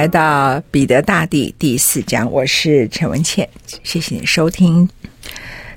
[0.00, 3.46] 来到彼得大帝第四讲，我是陈文茜，
[3.82, 4.88] 谢谢你收听。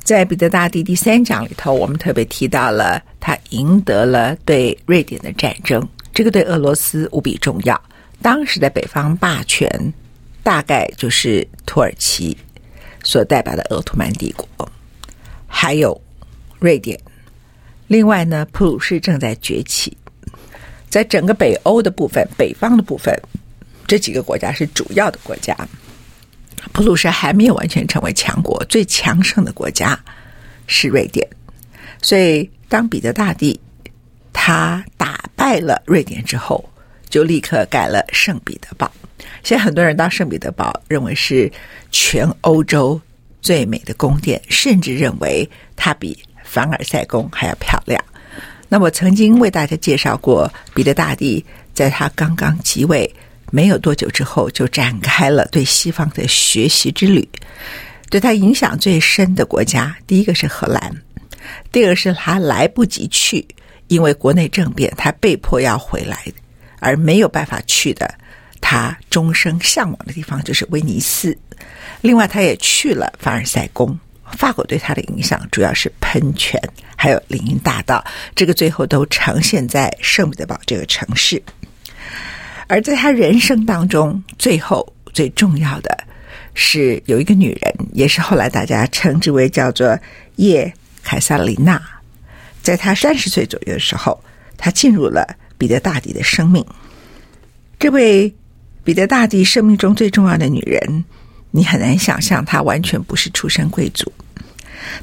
[0.02, 7.77] 在彼得大帝第三讲里头，我们特别提到了他赢得了对瑞典的战争，这个对俄罗斯无比重要。
[8.21, 9.94] 当时的北方霸权
[10.41, 12.38] 大概就是土耳其
[13.03, 14.47] 所代表的鄂图曼帝国，
[15.47, 16.01] 还有
[16.59, 16.97] 瑞典。
[17.88, 19.97] 另外呢，普鲁士正在崛起，
[20.88, 23.13] 在整个北欧的部分，北方的部分。
[23.88, 25.56] 这几个国家是主要的国家，
[26.72, 30.00] 普鲁士还没有完全成为强国，最强盛的国家
[30.67, 31.28] 是瑞典。
[32.02, 33.59] 所以，当彼得大帝
[34.31, 36.67] 他打败了瑞典之后，
[37.09, 38.91] 就立刻盖了圣彼得堡。
[39.44, 41.52] 现在很多人到圣彼得堡，认为是
[41.91, 43.00] 全欧洲
[43.41, 48.03] 最美的宫殿，甚至认为它比凡尔赛宫还要漂亮。
[48.68, 53.13] 那我曾经为大家介绍过，彼得大帝在他刚刚即位。
[53.56, 57.30] 没有多久之后，就展开了对西方的学习之旅。
[58.09, 60.91] 对他影响最深的国家，第一个是荷兰，
[61.72, 63.47] 第二个是他来不及去，
[63.90, 66.25] 因为国内政变，他被迫要回来，
[66.80, 68.12] 而没有办法去的，
[68.59, 71.38] 他终生向往的地方就是威尼斯。
[72.02, 73.96] 另外，他也去了凡尔赛宫。
[74.36, 76.59] 法国对他的影响主要是喷泉，
[76.96, 78.03] 还有林荫大道，
[78.34, 81.40] 这个最后都呈现在圣彼得堡这个城市。
[82.68, 86.03] 而在他人生当中，最后最重要的
[86.53, 89.97] 是有一个女人，也是后来大家称之为叫做
[90.38, 91.81] 叶凯萨琳娜。
[92.62, 94.24] 在他三十岁左右的时候，
[94.57, 96.66] 她进入了彼得大帝的生命。
[97.78, 98.34] 这位
[98.84, 101.03] 彼得大帝生命中最重要的女人，
[101.51, 104.09] 你很难想象，她完全不是出身贵族，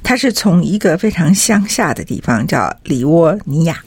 [0.03, 3.85] 她是从一个非常乡下的地方叫里沃尼亚。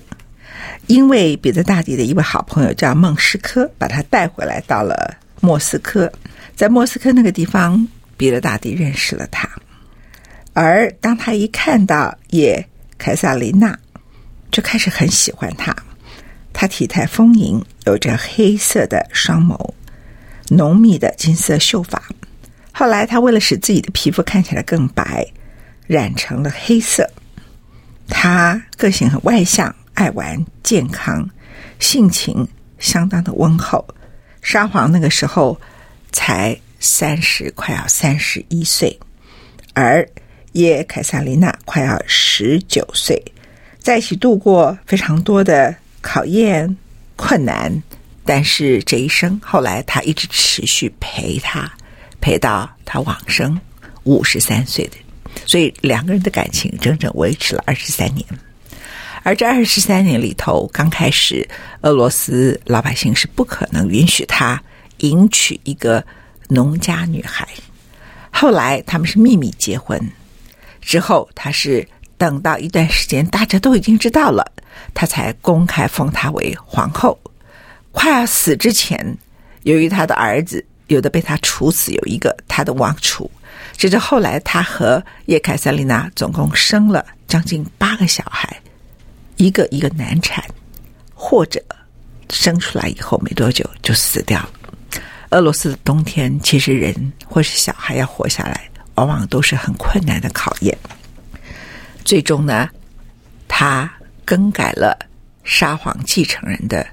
[0.88, 6.12] 因为彼得大帝的一位好朋友叫孟斯科，把他带回来到了莫斯科，
[6.56, 7.88] 在莫斯科那个地方，
[8.18, 9.50] 彼得大帝认识了他。
[10.54, 12.66] 而当他一看到叶
[12.98, 13.78] 凯撒琳娜，
[14.52, 15.76] 就开始很喜欢她。
[16.54, 19.74] 她体态丰盈，有着黑色的双眸，
[20.50, 22.02] 浓密的金色秀发。
[22.72, 25.26] 后来，他为了使自己的皮肤看起来更白，
[25.88, 27.10] 染成了黑色。
[28.08, 29.76] 他个性很外向。
[29.94, 31.30] 爱玩、健康、
[31.80, 32.48] 性情
[32.80, 33.86] 相当的温厚。
[34.42, 35.60] 沙皇那个时候
[36.12, 39.00] 才三十，快要三十一岁，
[39.74, 40.08] 而
[40.52, 43.24] 叶凯萨琳娜快要十九岁，
[43.80, 46.76] 在一起度过非常多的考验、
[47.16, 47.82] 困难，
[48.26, 51.72] 但是这一生后来他一直持续陪他，
[52.20, 53.60] 陪到他往生
[54.04, 54.98] 五十三岁的，
[55.46, 58.26] 所以两个人的感情整整维持了二十三年。
[59.24, 61.48] 而这二十三年里头，刚开始，
[61.82, 64.62] 俄罗斯老百姓是不可能允许他
[64.98, 66.06] 迎娶一个
[66.50, 67.48] 农家女孩。
[68.30, 70.12] 后来他们是秘密结婚，
[70.82, 71.88] 之后他是
[72.18, 74.46] 等到一段时间，大家都已经知道了，
[74.94, 77.18] 他才公开封她为皇后。
[77.94, 79.18] 快要死之前，
[79.62, 83.32] 由于他的儿子有的被他处死，有一个他的王储，
[83.78, 88.60] 直至后来他和叶凯瑟琳娜总共生了将近八个小孩。
[89.38, 90.44] 一个一个难产，
[91.14, 91.64] 或者
[92.30, 94.50] 生出来以后没多久就死掉了。
[95.30, 100.78] 俄罗斯的冬天，其实人或是小孩要活下来，往往都是很困难的考验。
[102.06, 102.70] 最终呢，
[103.48, 103.92] 他
[104.24, 104.98] 更改了
[105.44, 106.86] 沙皇继承人的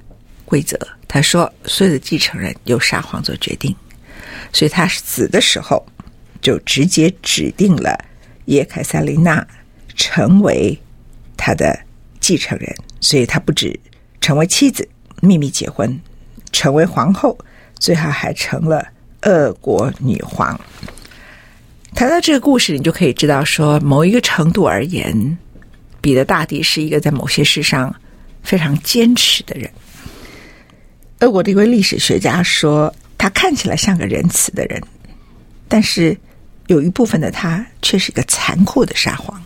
[0.44, 0.78] 规则。
[1.06, 3.74] 他说，所有的继承人由沙皇做决定。
[4.52, 5.84] 所以他死的时候
[6.40, 7.98] 就直接指定了
[8.46, 9.46] 叶凯塞琳娜
[9.96, 10.76] 成为
[11.36, 11.78] 他的
[12.20, 13.78] 继承人，所以他不止
[14.20, 14.88] 成为妻子，
[15.20, 15.98] 秘密结婚，
[16.52, 17.36] 成为皇后，
[17.78, 18.86] 最后还成了
[19.22, 20.58] 俄国女皇。
[21.94, 25.38] 谈到这个故事，你就可以知道说，某一个程度而言，
[26.00, 27.94] 彼得大帝是一个在某些事上
[28.42, 29.68] 非常坚持的人。
[31.18, 34.80] 俄国的一位历史学家说，他看起来像个仁慈的人，
[35.68, 36.16] 但是
[36.68, 39.42] 有一部分的他却是一个残酷的沙皇。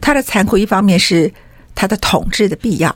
[0.00, 1.32] 他的残酷，一方面是
[1.78, 2.92] 他的统治的必要，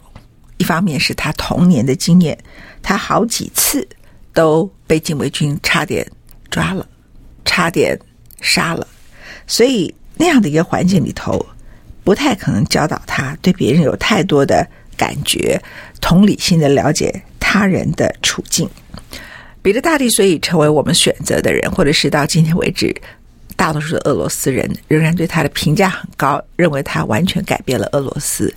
[0.56, 2.36] 一方面是他童年的经验。
[2.82, 3.86] 他好几次
[4.34, 6.04] 都被禁卫军差点
[6.50, 6.84] 抓了，
[7.44, 7.96] 差点
[8.40, 8.84] 杀了，
[9.46, 11.46] 所以那样的一个环境里头，
[12.02, 15.62] 不太可能教导他对别人有太多的感觉，
[16.00, 17.22] 同理心的了解。
[17.38, 18.68] 他人的处境，
[19.62, 22.92] 彼得大帝所以成为我们选择的人，或者是到今天为止，
[23.62, 28.52] 大多数的俄罗斯人仍然对他的评价很高，认为他完全改变了俄罗斯。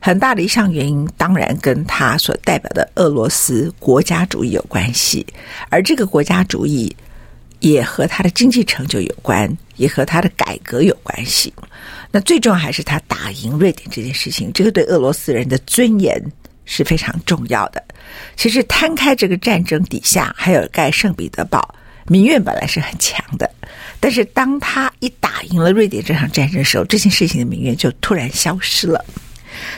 [0.00, 5.24] 很大的一项原因，当然跟他所代表的俄罗斯国家主义有关系，
[5.68, 6.92] 而这个国家主义
[7.60, 11.54] 也和他的经济成就有关，也和他的改革有关系。
[12.10, 16.20] 那最重要还是他打赢瑞典这件事情，这个对俄罗斯人的尊严
[16.64, 17.80] 是非常重要的。
[18.34, 21.72] 其实摊开这个战争底下，还有盖圣彼得堡，
[22.08, 23.50] 民怨本来是很强的。
[24.00, 29.04] 但是当他一打赢了瑞典这场战争的时候，这件事情的民怨就突然消失了。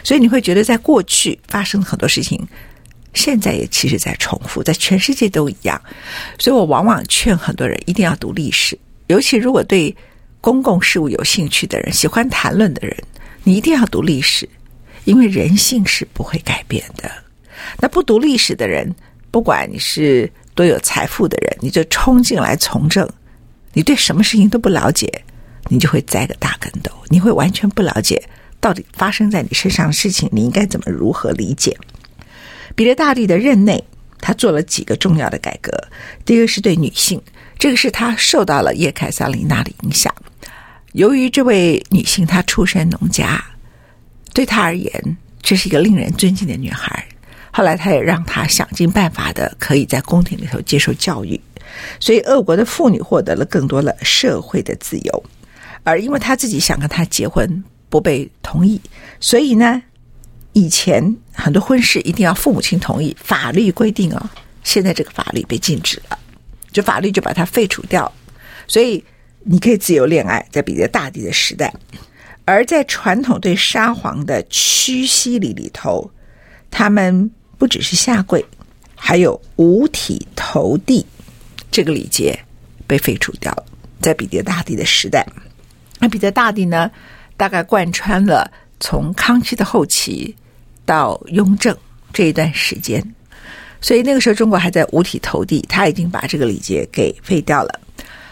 [0.04, 2.46] 所以你会觉得，在过去发生了很多事情，
[3.14, 5.80] 现在也其实在重复，在全世界都一样。
[6.38, 9.94] 所以我往往劝很多人一定要读历史，尤其如果对
[10.40, 12.94] 公共事务有兴趣的人、喜欢谈论的人，
[13.42, 14.46] 你一定要读历史，
[15.04, 17.10] 因为人性是不会改变的。
[17.78, 18.94] 那不读历史的人，
[19.30, 23.08] 不管你是多有财富的人，你就冲进来从政，
[23.72, 25.10] 你对什么事情都不了解，
[25.68, 26.90] 你就会栽个大跟斗。
[27.08, 28.22] 你会完全不了解
[28.60, 31.76] 到底发生在你身上的事情，你应该怎么如何理解？
[32.74, 33.82] 彼得大帝的任内，
[34.18, 35.72] 他做了几个重要的改革。
[36.24, 37.20] 第一个是对女性，
[37.58, 40.14] 这个是他受到了叶凯萨琳娜的影响。
[40.92, 43.40] 由于这位女性她出身农家，
[44.34, 47.06] 对她而言，这是一个令人尊敬的女孩。
[47.52, 51.40] 后来，他也让他想尽办法的可以在宫廷里头接受教育，
[51.98, 55.24] 所以俄国的妇女获得了更多的社会的自由。
[55.82, 58.80] 而因为他自己想跟她结婚，不被同意，
[59.18, 59.82] 所以呢，
[60.52, 64.30] 以前很多婚事一定要父母亲同意，法律规定哦。
[64.62, 66.18] 现在这个法律被禁止了，
[66.70, 68.12] 就法律就把它废除掉，
[68.68, 69.02] 所以
[69.42, 71.74] 你可以自由恋爱，在彼得大帝的时代。
[72.44, 76.10] 而在传统对沙皇的屈膝礼里头，
[76.70, 77.30] 他们。
[77.60, 78.42] 不只是下跪，
[78.96, 81.04] 还有五体投地
[81.70, 82.36] 这个礼节
[82.86, 83.66] 被废除掉了。
[84.00, 85.26] 在彼得大帝的时代，
[85.98, 86.90] 那彼得大帝呢，
[87.36, 90.34] 大概贯穿了从康熙的后期
[90.86, 91.76] 到雍正
[92.14, 93.14] 这一段时间，
[93.78, 97.80] 所以那个时候中国还在五体投地，他已经把这个礼节给废掉了。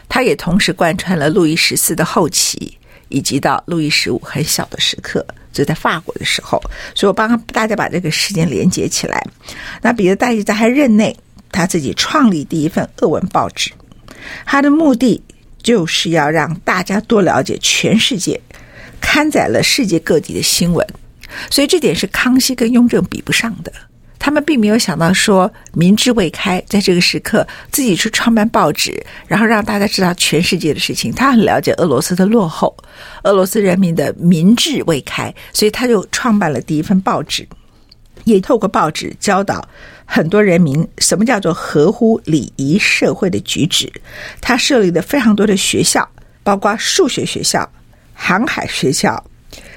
[0.08, 2.78] 他也同时贯穿了路易十四的后期，
[3.10, 5.22] 以及到路易十五很小的时刻。
[5.52, 6.60] 就在法国的时候，
[6.94, 9.24] 所以我帮大家把这个时间连接起来。
[9.82, 11.17] 那彼得大帝在他任内，
[11.50, 13.70] 他自己创立第一份俄文报纸，
[14.44, 15.22] 他的目的
[15.62, 18.40] 就是要让大家多了解全世界，
[19.00, 20.86] 刊载了世界各地的新闻。
[21.50, 23.72] 所以这点是康熙跟雍正比不上的。
[24.29, 31.11] 他们并没有想到说民智未开，在这个时刻自己去创办报纸，然后让大家知道全世界的事情。
[31.11, 32.77] 他很了解俄罗斯的落后，
[33.23, 37.49] 俄罗斯人民的民智未开，所以他就创办了第一份报纸，
[38.25, 39.67] 也透过报纸教导
[40.05, 43.91] 很多人民什么叫做合乎礼仪社会的举止。
[44.43, 46.06] 他设立了非常多的学校，
[46.43, 47.67] 包括数学学校、
[48.13, 49.25] 航海学校、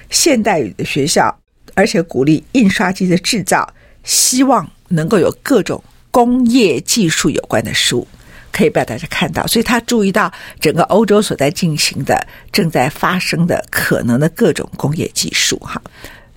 [0.10, 1.34] 现代语的学校，
[1.74, 3.66] 而且鼓励印刷机的制造。
[4.04, 8.08] 希望能够有各种工业技术有关的书，
[8.52, 9.46] 可以被大家看到。
[9.48, 15.82] 所以他注意到整个欧洲所在进行的、正在发生的可能的各种工业技术，哈。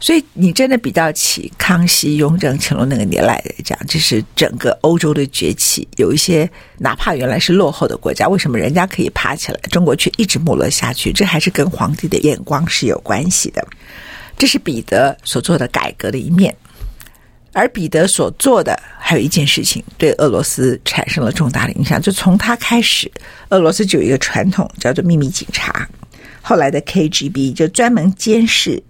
[0.00, 5.88] 所以你真的比较起康熙、雍正、乾隆那个年代来讲，就是整个欧洲的崛起。
[5.96, 11.10] 有一些哪怕原来是落后的国家，为什么人家可以爬起来，中国却一直没落下去？
[11.10, 13.66] 这还是跟皇帝的眼光是有关系的。
[14.36, 16.54] 这是彼得所做的改革的一面。
[17.54, 22.02] 而彼得所做的还有一件事情，对俄罗斯产生了重大的影响。
[22.02, 23.10] 就从他开始，
[23.48, 25.88] 俄罗斯就有一个传统叫做秘密警察，
[26.42, 28.82] 后来的 KGB 就专门监视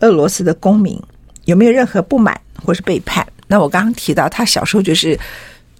[0.00, 1.00] 俄罗斯的公民
[1.46, 3.26] 有没有任何不满或是背叛。
[3.48, 5.18] 那我刚刚提到，他小时候就是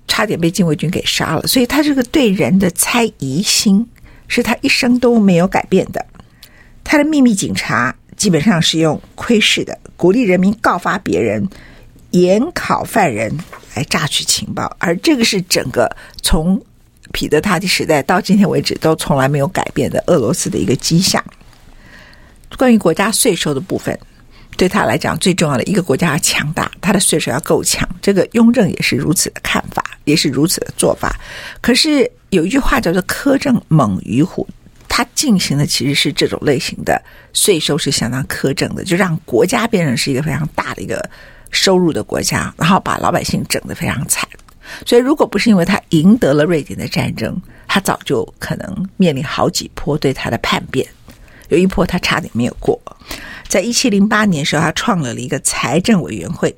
[0.08, 1.46] 差点被禁卫军给杀了。
[1.46, 3.86] 所以他这个对人的猜疑心
[4.26, 6.04] 是他一生都没有改变的。
[6.82, 11.46] 他的秘密警察基本上是用窥视的，鼓励人民告发别人，
[12.12, 13.36] 严考犯人
[13.74, 16.60] 来榨取情报，而这个是整个从
[17.10, 21.22] 彼得大帝时代到今天为止都从来没有改变的俄罗斯的一个迹象。
[22.56, 23.98] 关于国家税收的部分，
[24.56, 27.88] 对他来讲最重要的一个国家要强大，他的税收要够强。
[28.00, 31.18] 这个雍正也是如此的看法，也是如此的做法。
[31.60, 34.46] 可是有一句话叫做“苛政猛于虎”，
[34.86, 37.02] 他进行的其实是这种类型的
[37.32, 41.02] 税收是相当苛政的，就让国家变成是一个非常大的一个
[41.52, 44.28] 收入的国家，然后把老百姓整得非常惨。
[44.84, 50.86] 所以，如果不是因为他赢得了瑞典的战争，他早就可能面临好几波对他的叛变。
[51.48, 52.80] 有一波他差点没有过。
[53.46, 56.54] 在一七零八年的时候，他创了了一个财政委员会，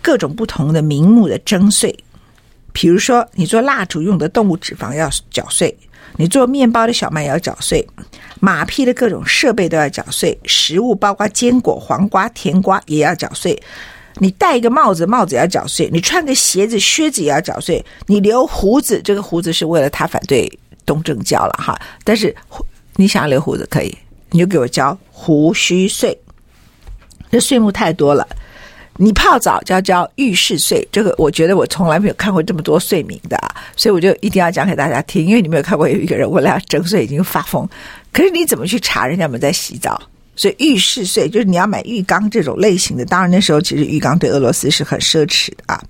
[0.00, 1.94] 各种不同的名目的征税。
[2.72, 5.76] 比如说，你做蜡烛用的动物脂肪要缴税，
[6.16, 7.86] 你做面包的小麦要缴税，
[8.40, 13.60] 马匹的各种设备都要缴税，食物包括坚果、黄瓜、甜瓜也要缴税。
[14.18, 20.50] 你戴一个帽子，帽子也要缴税；你穿个鞋子，靴子也要缴税；你留胡子，这个胡子是为了他反对
[20.84, 21.78] 东正教了哈。
[22.02, 22.34] 但是
[22.96, 23.96] 你想要留胡子可以，
[24.30, 26.18] 你就给我交胡须税。
[27.30, 28.26] 这税目太多了。
[28.98, 35.26] 你泡澡就要交浴室税，这个我觉得我从来没有看过这么多税名的啊，所以我就一定要讲给大家听。
[35.26, 37.68] 因为你没有看过有一个人为了要征税已经发疯，
[38.10, 40.00] 可是你怎么去查人家有没有在洗澡？
[40.36, 45.82] 所以浴室税就是你要买浴缸这种类型的，当然那时候其实浴缸对俄罗斯是很奢侈的啊。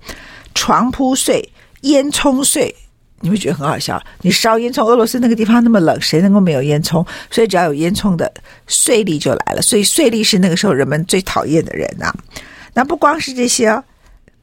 [0.55, 1.47] 床铺税、
[1.81, 2.73] 烟囱税，
[3.19, 4.01] 你会觉得很好笑。
[4.21, 7.05] 你烧烟囱，俄罗斯那个地方那么冷，谁能够没有烟囱？
[7.29, 8.33] 所以只要有烟囱的
[8.67, 9.61] 税吏就来了。
[9.61, 12.15] 所以税吏是那个时候人们最讨厌的人呐、啊。
[12.73, 13.83] 那不光是这些，哦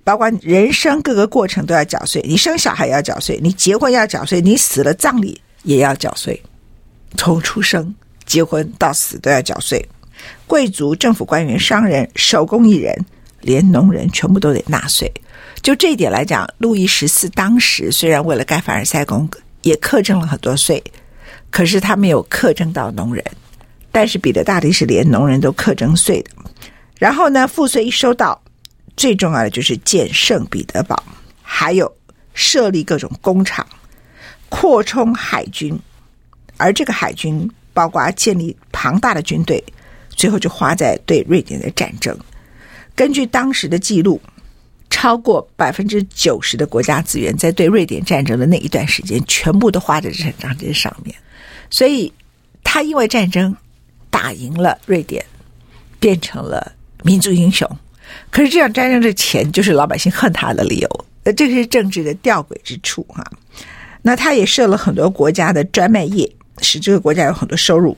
[0.05, 2.23] 包括人生各个过程都要缴税。
[2.29, 6.39] 你生小孩要缴税，你结婚要缴税，你死了葬礼也要缴税，
[7.17, 7.95] 从出生。
[8.27, 9.87] 结婚到死都要缴税，
[10.47, 12.95] 贵族、政府官员、商人、手工艺人，
[13.41, 15.11] 连农人全部都得纳税。
[15.63, 19.29] 就这一点来讲，路易十四当时虽然为了盖凡尔赛宫
[19.63, 20.83] 也克征了很多税，
[21.51, 23.25] 可是他没有克征到农人。
[23.91, 26.31] 但是彼得大帝是连农人都克征税的。
[26.99, 28.41] 然后呢，赋税一收到，
[28.97, 31.03] 最重要的就是建圣彼得堡，
[31.43, 31.91] 还有
[32.35, 33.67] 设立各种工厂，
[34.49, 35.79] 扩充海军，
[36.57, 37.51] 而这个海军。
[37.75, 39.61] 包括建立庞大的军队，
[40.15, 42.17] 最后就花在对瑞典的战争。
[42.95, 44.21] 根据当时的记录，
[44.91, 51.15] 超过百分之九十的国家资源在对瑞典战争的那一段时间，全部都花在这场战争上面。
[51.71, 52.13] 所以，
[52.63, 53.57] 他因为战争
[54.11, 55.25] 打赢了瑞典，
[55.99, 57.69] 变成了民族英雄。
[58.31, 61.05] 可是，这场战争的钱就是老百姓恨他的理由。
[61.25, 63.25] 呃，这是政治的吊诡之处哈。
[64.03, 66.31] 那他也设了很多国家的专卖业。
[66.61, 67.97] 使这个国家有很多收入。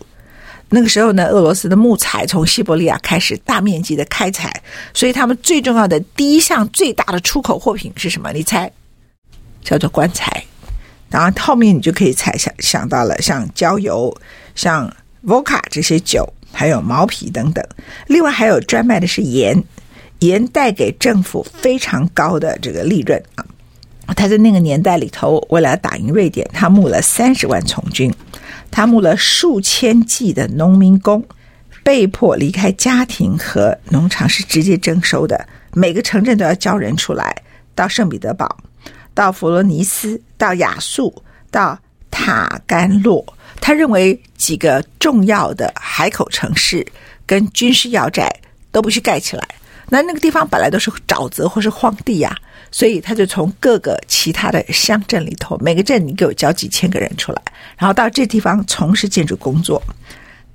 [0.68, 8.32] 那个时候呢，俄罗斯的木材从西伯利亚开始大面积的开采，所以他们最重要的第一项最大的出口货品是什么？
[8.32, 8.70] 你猜？
[9.62, 10.44] 叫做棺材。
[11.08, 14.12] 然后后面你就可以猜想想到了，像焦油、
[14.56, 14.92] 像
[15.24, 17.64] vodka 这些酒，还有毛皮等等。
[18.08, 19.62] 另外还有专卖的是盐，
[20.18, 23.46] 盐带给政府非常高的这个利润啊。
[24.16, 28.12] 他在那个年代里头，为了打赢瑞典，他募了三十万从军。
[28.76, 31.24] 他募了数千计的农民工，
[31.82, 35.48] 被迫离开家庭和农场，是直接征收的。
[35.72, 37.34] 每个城镇都要交人出来，
[37.74, 38.58] 到圣彼得堡，
[39.14, 41.78] 到佛罗尼斯，到亚速，到
[42.10, 43.24] 塔甘洛。
[43.62, 46.86] 他认为几个重要的海口城市
[47.24, 48.30] 跟军事要寨
[48.70, 49.48] 都不去盖起来。
[49.88, 52.36] 那那个地方本来都是沼泽或是荒地呀、
[52.72, 57.40] 所以他就从各个其他的乡镇里头，每个镇你给我交几千个人出来，
[57.78, 59.80] 然后到这地方从事建筑工作。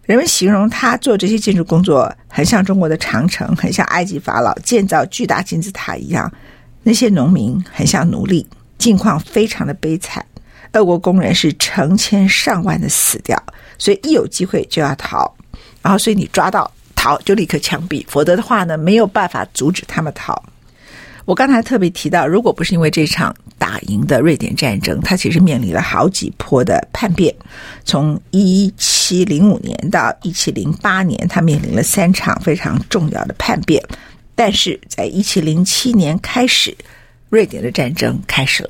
[0.03, 6.29] 人们形容他做这些建筑工作，很像中国的长城，很像埃及法老建造巨大金字塔一样。
[6.83, 8.45] 那些农民很像奴隶，
[8.77, 10.25] 境况非常的悲惨。
[10.73, 13.41] 俄国工人是成千上万的死掉，
[13.77, 15.33] 所以一有机会就要逃，
[15.81, 16.69] 然后所以你抓到。
[17.01, 20.39] 逃就立刻枪毙，否则的话呢，没有办法阻止他们逃。
[21.25, 27.33] 我刚才特别提到，如果不是因为这场打赢的瑞典战争，他其实面临了好几波的叛变。
[27.83, 33.83] 从一七零五年到一七零八年，他面临了三场非常重要的叛变。
[34.35, 36.77] 但是在一七零七年开始，
[37.29, 38.69] 瑞典的战争开始了，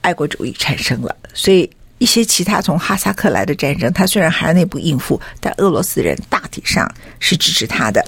[0.00, 1.70] 爱国主义产生了，所以。
[2.04, 6.86] 一些其他从哈萨克来的战争，他虽然还要内部应付，但俄罗斯人大体上
[7.18, 8.04] 是支持他的。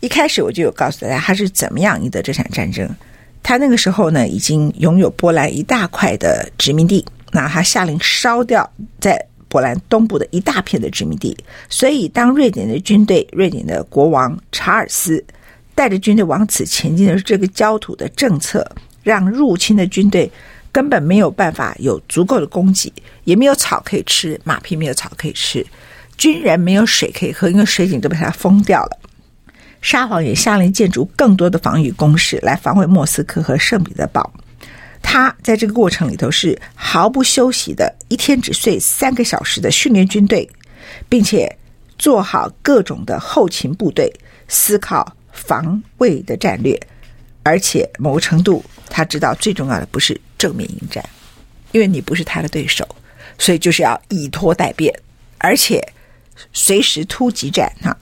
[0.00, 2.90] 一开始我就有告诉大家他是怎么样赢得这场战争。
[3.40, 7.04] 他那个时候呢，已经拥有波兰一大块的殖民地。
[7.30, 11.36] 那他下令烧掉在波兰东部的一大片的殖民地。
[11.68, 15.24] 所以，当瑞典的军队、瑞典的国王查尔斯
[15.76, 18.68] 带着军队往此前进的这个焦土的政策，
[19.04, 20.28] 让入侵的军队
[20.72, 22.90] 根本没有办法有足够的供给，
[23.24, 25.64] 也没有草可以吃，马匹没有草可以吃，
[26.16, 28.98] 军人没有水可以喝，因为水井都被他封掉了。
[29.82, 34.32] 沙皇也下令建筑更多的防御工事来防卫莫斯科和圣彼得堡。
[35.02, 40.48] 他在这个过程里头是毫不休息的，一天只睡三个小时的训练军队，
[41.08, 41.54] 并且
[41.98, 44.10] 做好各种的后勤部队，
[44.46, 46.80] 思考防卫的战略。
[47.42, 51.04] 而且某个程度，他知道最重要的不是正面迎战，
[51.70, 52.84] 因为你不是他的对手，
[53.38, 54.92] 所以就是要以拖待变，
[55.38, 55.80] 而且
[56.52, 57.96] 随时突击战哈。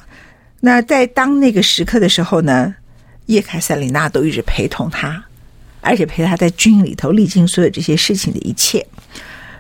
[0.61, 2.75] 那在当那个时刻的时候呢，
[3.27, 5.23] 叶凯塞琳娜都一直陪同他，
[5.83, 8.87] 而且陪他在军营里头历经所有这些事情的一切。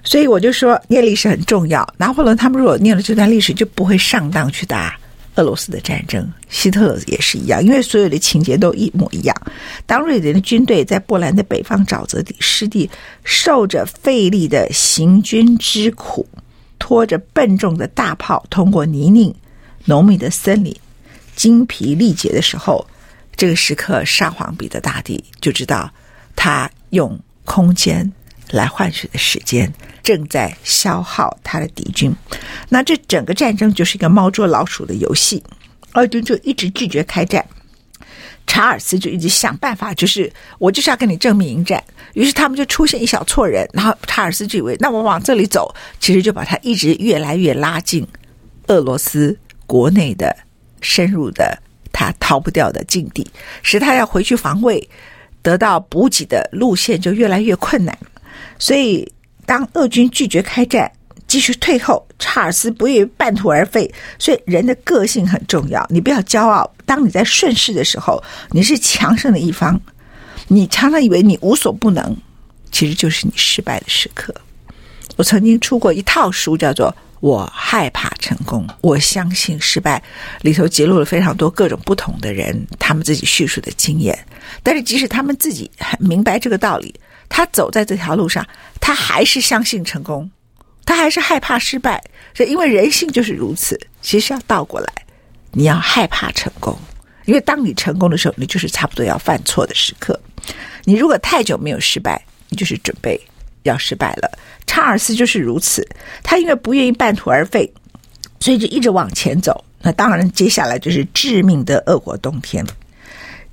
[0.03, 1.87] 所以我就说，念历史很重要。
[1.99, 4.99] 拿破仑他们如果念了这段历史，就不会上当去打
[5.37, 6.31] 俄罗斯的战争。
[6.49, 9.35] 希特勒也是一样，因为所有的情节都一模一样。
[9.87, 12.91] 当瑞典的军队在波兰的北方沼泽地湿地，
[13.25, 16.27] 受着费力的行军之苦，
[16.79, 19.35] 拖着笨重的大炮，通过泥泞
[19.85, 20.75] 浓密的森林。
[21.37, 22.87] 精疲力竭的时候，
[23.35, 25.91] 这个时刻，沙皇彼得大帝就知道，
[26.37, 28.13] 他用空间
[28.51, 32.15] 来换取的时间正在消耗他的敌军。
[32.69, 35.43] 那这整个战争就是一个猫捉老鼠的游戏，
[35.93, 37.45] 俄军就一直拒绝开战，
[38.47, 41.83] 查尔斯就一直想办法，就是我就是要跟你正面迎战。
[42.15, 48.07] 于是他们就出现一小撮人，然后查尔斯就以为，那我往这里走，其实就把他一直越来越拉近
[48.67, 50.37] 俄罗斯国内的。
[50.83, 51.59] 深入的
[51.93, 53.31] 他逃不掉的境地，
[53.63, 54.89] 使他要回去防卫、
[55.43, 57.99] 得到补给的路线就越来越困难。
[58.61, 59.11] 所以，
[59.45, 60.89] 当俄军拒绝开战，
[61.27, 63.93] 继续退后，查尔斯不愿意半途而废。
[64.19, 65.85] 所以，人的个性很重要。
[65.91, 66.73] 你不要骄傲。
[66.87, 69.81] 当你在顺势的时候，你是强盛的一方。
[70.47, 72.17] 你常常以为你无所不能，
[72.71, 74.33] 其实就是你失败的时刻。
[75.17, 76.95] 我曾经出过一套书，叫做。
[77.21, 80.03] 我害怕成功，我相信失败。
[80.41, 84.19] 里头揭露了非常多各种不同的人，他们自己叙述的经验。
[84.63, 86.95] 但是，即使他们自己很明白这个道理，
[87.31, 88.47] 他走在这条路上，
[88.79, 90.31] 他还是相信成功，
[90.85, 92.05] 他还是害怕失败。
[92.35, 93.81] 是因为人性就是如此。
[94.03, 94.93] 其实要倒过来，
[95.53, 96.79] 你要害怕成功，
[97.25, 100.21] 因为当你成功的时候，你就是差不多要犯错的时刻。
[100.85, 103.19] 你如果太久没有失败，你就是准备。
[103.65, 105.87] 要失败了，查尔斯就是如此。
[106.23, 107.71] 他因为不愿意半途而废，
[108.41, 109.63] 所以就一直往前走。
[109.83, 112.67] 那当然，接下来就是致命的俄国冬天。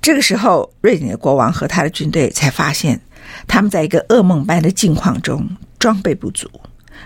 [0.00, 2.98] 这个时候，瑞典的国王和他的军队才发现，
[3.46, 6.48] 他们在一个噩梦般的境况中，装备不足，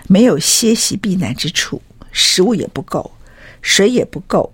[0.07, 1.81] 没有歇息避难之处，
[2.11, 3.11] 食物也不够，
[3.61, 4.53] 水也不够，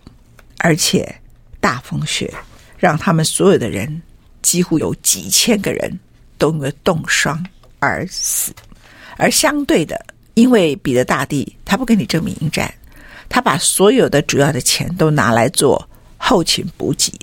[0.58, 1.15] 而且
[1.60, 2.34] 大风雪
[2.77, 4.01] 让他们所有的人，
[4.41, 5.99] 几乎有几千个人
[6.38, 7.43] 都因为冻伤。
[7.82, 8.51] 而死，
[9.15, 9.97] 而相对的，
[10.34, 12.69] 因为彼得大帝他不跟你正面迎战，
[13.29, 17.17] 他把所有的主要的钱都拿来做后勤补给，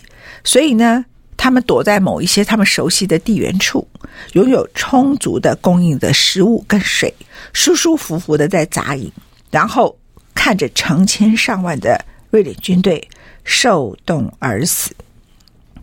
[0.45, 1.05] 所以呢，
[1.37, 3.87] 他们躲在某一些他们熟悉的地缘处，
[4.33, 7.13] 拥有充足的供应的食物跟水，
[7.53, 9.11] 舒舒服服的在扎营，
[9.51, 9.97] 然后
[10.35, 13.07] 看着成千上万的瑞典军队
[13.45, 14.95] 受冻而死。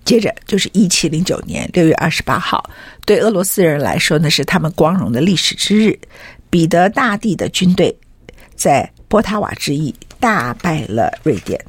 [0.04, 2.70] 接着就是一七零九年六月二十八号，
[3.06, 5.98] 对俄罗斯人来说，呢是他们光荣的历史之日。
[6.50, 7.98] 彼得大帝的军队
[8.54, 11.60] 在波塔瓦之役大败了瑞典，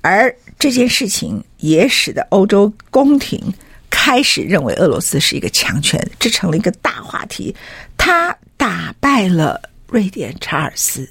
[0.00, 3.52] 而这件事情也使得欧洲宫廷
[3.90, 7.52] 开始认为俄罗斯是一个强权，这成了一个大话题。
[7.98, 11.04] 他打败了瑞典，查尔斯，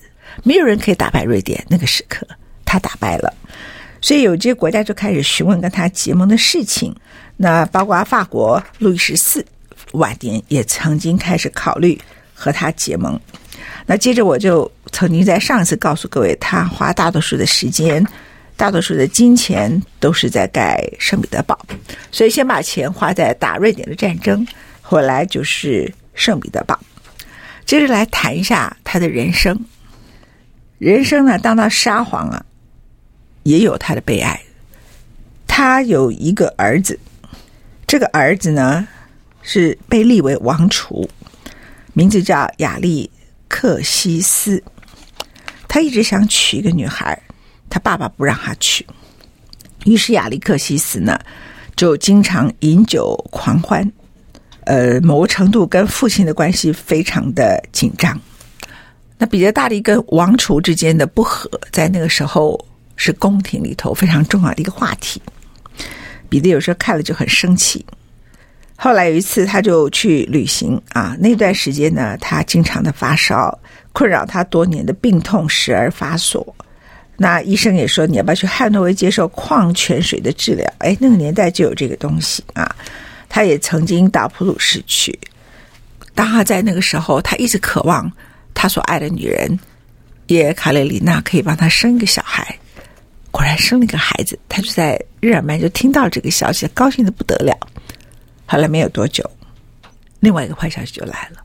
[0.43, 1.61] 没有人可以打败瑞典。
[1.67, 2.25] 那个时刻，
[2.63, 3.33] 他打败了。
[3.99, 6.95] 所以有些国家就开始询问跟他结盟的事情，
[7.35, 9.45] 那包括法国路易十四
[9.91, 11.99] 晚年也曾经开始考虑
[12.33, 13.19] 和他结盟。
[13.85, 18.01] 那接着我就曾经在上一次告诉各位，他花大多数的时间、
[18.61, 21.57] 大多数的金钱都是在盖圣彼得堡，
[22.11, 24.45] 所以先把钱花在打瑞典的战争，
[24.83, 26.79] 后来就是圣彼得堡。
[27.65, 29.59] 接着来谈一下他的人生，
[30.77, 32.45] 人生呢，当到沙皇啊。
[33.41, 34.39] 也有他的悲哀。
[35.47, 36.99] 他有一个儿子，
[37.87, 38.87] 这个儿子呢
[39.41, 41.09] 是被立为王储，
[41.93, 43.09] 名字叫亚历
[43.47, 44.63] 克西斯。
[45.67, 47.19] 他一直想娶一个女孩，
[47.71, 48.85] 他爸爸不让他去。
[49.85, 51.19] 于是亚历克西斯呢
[51.75, 53.91] 就经常饮酒狂欢，
[54.65, 58.19] 呃，某个程度跟父亲的关系非常的紧张。
[59.17, 62.63] 那彼得大帝跟王储之间的不和，在那个时候
[62.95, 65.21] 是宫廷里头非常重要的一个话题。
[66.29, 67.85] 彼得有时候看了就很生气。
[68.75, 73.55] 后来有一次，他就去旅行啊，那段时间呢，他经常的发烧，
[73.93, 76.55] 困扰他多年的病痛时而发作。
[77.21, 80.65] 那医生也说，你要不要去汉诺威接受矿泉水的治疗？
[80.79, 82.75] 哎，那个年代就有这个东西啊。
[83.29, 85.15] 他也曾经到普鲁士去。
[86.15, 88.11] 当他在那个时候，他一直渴望
[88.55, 89.59] 他所爱的女人
[90.29, 92.57] 叶卡列里娜可以帮他生一个小孩。
[93.29, 97.55] 果然生了一个孩子，他就在日耳曼就听到这个消息，高兴的不得了。
[98.47, 99.23] 后来没有多久，
[100.19, 101.43] 另外一个坏消息就来了，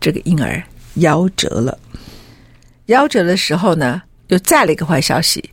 [0.00, 0.60] 这个婴儿
[0.96, 1.78] 夭折了。
[2.88, 5.50] 夭折的时候呢，又再了一个坏消息，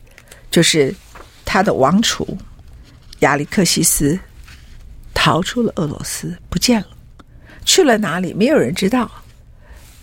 [0.50, 0.94] 就是
[1.44, 2.36] 他的王储
[3.20, 4.18] 亚历克西斯
[5.14, 6.88] 逃出了俄罗斯，不见了，
[7.64, 8.34] 去了哪里？
[8.34, 9.10] 没有人知道。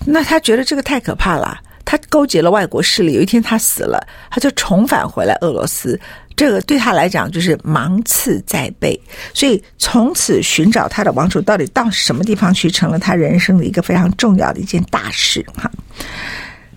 [0.06, 3.14] 那他觉得这个太可怕了，他勾结了外国势力。
[3.14, 5.98] 有一天他死了，他就重返回来俄罗斯，
[6.36, 9.00] 这个对他来讲就是芒刺在背。
[9.34, 15.46] 所以从此寻找他的王储到底到什么地方去，成了他人生的一个非常重要的一件大事。
[15.56, 15.72] 哈，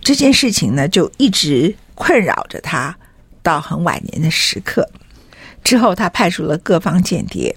[0.03, 1.75] 这件事情呢，就一直。
[1.97, 2.97] 困扰着他
[3.43, 4.89] 到很晚年的时刻，
[5.65, 7.53] 之后他派出了各方间谍，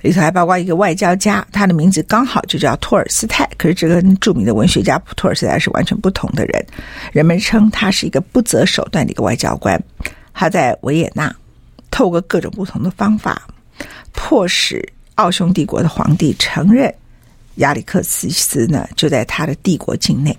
[0.00, 3.48] 里头还包括一个外交家，他的名字刚好就叫托尔斯泰。
[3.56, 6.66] 可是这跟著名的文学家托尔斯泰是完全不同的人。
[7.12, 9.80] 人们称他是一个不择手段的一个外交官。
[10.34, 11.34] 他在维也纳
[11.90, 13.46] 透过各种不同的方法，
[14.12, 16.92] 迫使奥匈帝国的皇帝承认
[17.56, 20.36] 亚历克斯斯呢就在他的帝国境内。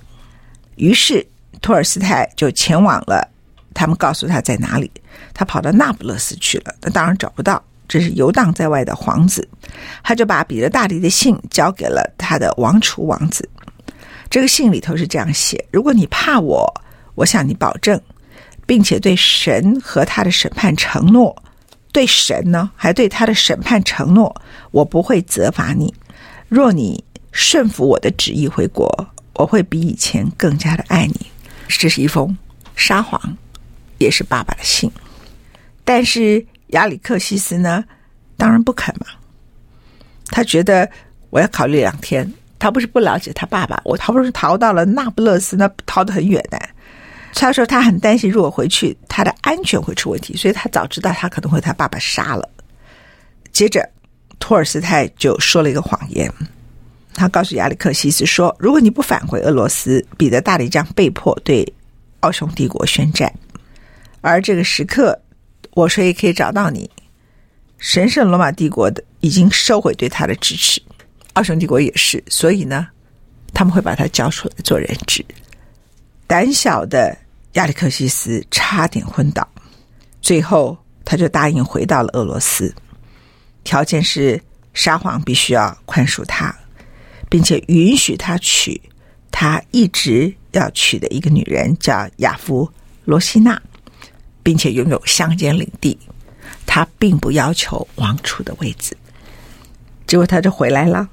[0.76, 1.26] 于是。
[1.62, 3.28] 托尔斯泰就前往了，
[3.74, 4.90] 他们告诉他在哪里，
[5.34, 6.74] 他跑到那不勒斯去了。
[6.82, 9.48] 那当然找不到，这是游荡在外的皇子。
[10.04, 13.48] 他就把彼得大帝的信交给了他的王储王子。
[14.30, 16.82] 这个信里头是这样写：如果你怕我，
[17.16, 18.02] 我向你保证，
[18.66, 21.36] 并且对神和他的审判承诺，
[21.92, 24.34] 对神呢，还对他的审判承诺，
[24.72, 25.94] 我不会责罚你。
[26.48, 28.90] 若你顺服我的旨意回国，
[29.34, 31.28] 我会比以前更加的爱你。
[31.68, 32.38] 这是一封
[32.76, 33.20] 撒谎，
[33.98, 34.92] 也是爸爸的信。
[35.84, 37.84] 但是亚里克西斯呢，
[38.38, 39.08] 当然不肯嘛。
[40.28, 40.90] 他觉得
[41.30, 42.32] 我要考虑两天。
[42.60, 46.62] 他不是不了解他爸爸，我好不容易逃到了那不勒斯，那逃得很远的。
[47.34, 52.48] 他说他很担心，如果回去，他的安全会出问题，所以他早知道他可能会他爸爸杀了。
[53.52, 53.90] 接着，
[54.38, 56.32] 托尔斯泰就说了一个谎言。
[57.14, 61.66] 他告诉亚历克西斯说：“如果你不返回俄罗斯，彼得大帝将被迫对
[62.22, 63.32] 奥匈帝国宣战。
[64.22, 65.20] 而这个时刻，
[65.72, 66.90] 我说也可以找到你。
[67.78, 70.82] 神圣罗马帝国的已经收回对他的支持，
[71.34, 72.24] 奥匈帝国也是。
[72.28, 72.88] 所以呢，
[73.54, 75.26] 他们会把他交出来做人质。
[76.28, 77.18] 胆小的
[77.54, 79.46] 亚历克西斯差点昏倒，
[80.22, 82.74] 最后他就答应回到了俄罗斯，
[83.64, 84.42] 条件是
[84.74, 86.56] 沙皇必须要宽恕他。”
[87.32, 88.80] 并且允许他娶
[89.32, 92.70] 他一直要娶的一个女人，叫亚夫
[93.06, 93.60] 罗西娜，
[94.44, 95.98] 并且拥有乡间领地。
[96.66, 98.96] 他并不要求王储的位置。
[100.06, 101.08] 结果他就回来了，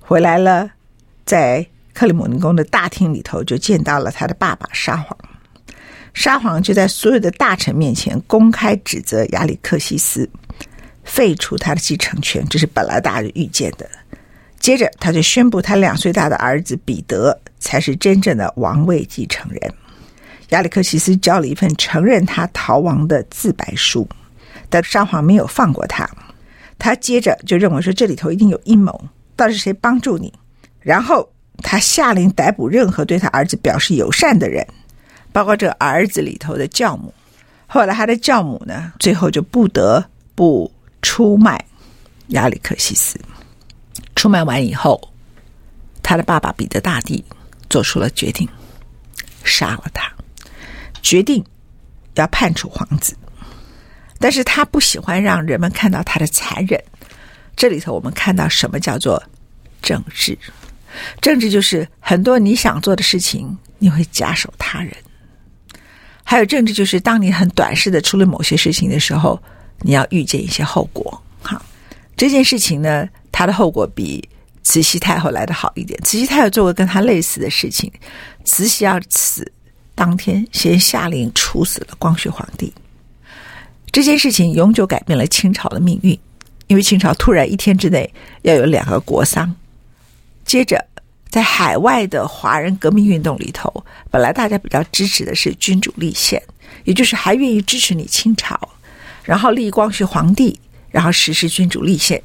[0.00, 0.68] 回来了，
[1.24, 5.16] 在克里姆林宫的大厅里头就见到了他的爸爸沙皇。
[6.12, 10.28] 沙皇就在所有的大臣面前公开指责亚历克西斯，
[11.04, 13.88] 废除他的继承权，这是本来大家预见的。
[14.58, 19.74] 接着，他就宣布他两岁大的儿子彼得才是真正的王位继承人。
[20.50, 24.08] 亚历克西斯交了一份承认他逃亡的自白书，
[24.68, 26.08] 但沙皇没有放过他。
[26.78, 30.32] 他接着就认为说，这里头一定有阴谋，到底谁帮助你？
[30.80, 31.28] 然后
[31.62, 34.66] 他下令逮捕任何对他儿子表示友善的人，
[35.32, 37.12] 包括这儿子里头的教母。
[37.66, 40.70] 后来他的教母呢，最后就不得不
[41.02, 41.64] 出卖
[42.28, 43.18] 亚历克西斯。
[44.16, 45.12] 出卖完以后，
[46.02, 47.24] 他的爸爸彼得大帝
[47.70, 48.48] 做出了决定，
[49.44, 50.10] 杀了他，
[51.02, 51.44] 决定
[52.14, 53.16] 要判处皇子。
[54.18, 56.82] 但是他不喜欢让人们看到他的残忍。
[57.54, 59.22] 这里头我们看到什么叫做
[59.82, 60.36] 政治？
[61.20, 64.90] 政治就是很多你想做的事情，你会假手他人；
[66.24, 69.40] 还有政治就是当你很短视的处理某些事情的时候，
[69.80, 71.22] 你要预见一些后果。
[71.42, 71.62] 好，
[72.16, 74.26] 这件事情呢，他的后果比
[74.62, 76.00] 慈禧太后来的好一点。
[76.02, 77.92] 慈禧太后做过跟他类似的事情，
[78.46, 79.52] 慈禧要死
[79.94, 82.72] 当天先下令处死了光绪皇帝。
[83.92, 86.18] 这件事情永久改变了清朝的命运。
[86.68, 89.54] 因为清朝突然一天之内要有两个国丧。
[90.46, 90.82] 接着，
[91.28, 96.42] 在海外的华人革命运动里头，本来大家比较支持的是君主立宪，
[96.84, 98.58] 也就是还愿意支持你清朝，
[99.22, 100.58] 然后立光绪皇帝，
[100.90, 102.20] 然后实施君主立宪。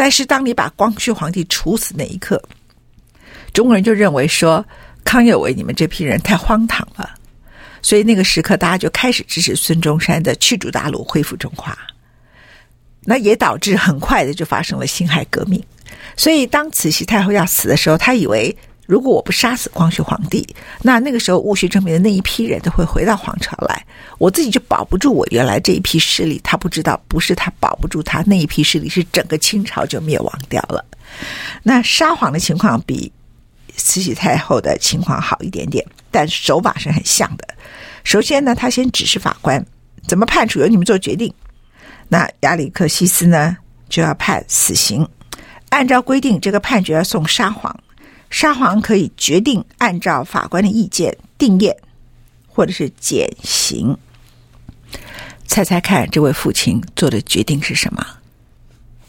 [0.00, 2.40] 但是，当你把光绪皇帝处死那一刻，
[3.52, 4.64] 中国人就认为说，
[5.02, 7.10] 康有为你们这批人太荒唐了，
[7.82, 11.76] 所以那个时刻大家就开始支持孙中山的驱逐大陆、恢复中华。
[13.00, 15.60] 那也导致很快的就发生了辛亥革命。
[16.16, 18.56] 所以，当慈禧太后要死的时候，她以为
[18.88, 20.48] 如果我不杀死光绪皇帝，
[20.80, 23.84] 那那个时候戊戌政变的那一批人都会回到皇朝来，
[24.16, 26.40] 我自己就保不住我原来这一批势力。
[26.42, 30.82] 他不知道，不是他保不住他那一批势力，是整个清朝就灭亡掉了。
[31.62, 33.12] 那沙皇的情况比
[33.76, 37.46] 慈禧太后的情况好一点点，但手法是很像的。
[38.04, 39.62] 首先呢，他先指示法官
[40.06, 41.30] 怎么判处，由你们做决定。
[42.08, 43.54] 那亚里克西斯呢，
[43.90, 45.06] 就要判死刑。
[45.68, 47.78] 按照规定，这个判决要送沙皇，
[48.30, 51.76] 沙皇可以决定按照法官的意见定验，
[52.46, 53.96] 或者是减刑。
[55.46, 58.04] 猜猜看，这位父亲做的决定是什么？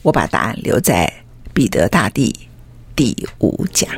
[0.01, 1.11] 我把答案留在
[1.53, 2.33] 彼得大帝
[2.95, 3.89] 第五讲。